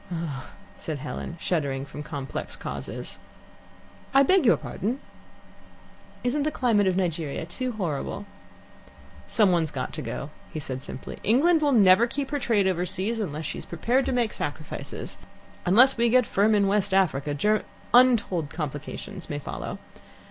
[0.11, 0.45] "Ugh"
[0.77, 3.19] said Helen, shuddering from complex causes.
[4.15, 4.99] "I beg your pardon?"
[6.23, 8.25] "Isn't the climate of Nigeria too horrible?"
[9.27, 11.19] "Someone's got to go," he said simply.
[11.23, 15.19] "England will never keep her trade overseas unless she is prepared to make sacrifices.
[15.67, 17.63] Unless we get firm in West Africa, Ger
[17.93, 19.77] untold complications may follow.